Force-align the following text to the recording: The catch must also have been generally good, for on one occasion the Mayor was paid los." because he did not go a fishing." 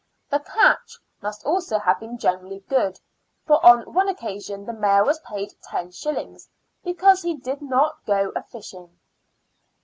The 0.31 0.39
catch 0.39 0.97
must 1.21 1.45
also 1.45 1.77
have 1.77 1.99
been 1.99 2.17
generally 2.17 2.61
good, 2.67 2.99
for 3.45 3.63
on 3.63 3.93
one 3.93 4.09
occasion 4.09 4.65
the 4.65 4.73
Mayor 4.73 5.03
was 5.05 5.19
paid 5.19 5.53
los." 5.71 6.49
because 6.83 7.21
he 7.21 7.35
did 7.35 7.61
not 7.61 8.03
go 8.07 8.31
a 8.35 8.41
fishing." 8.41 8.99